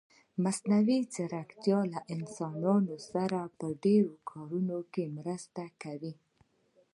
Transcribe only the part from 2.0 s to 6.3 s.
انسانانو سره په ډېرو کارونه کې مرسته کوي.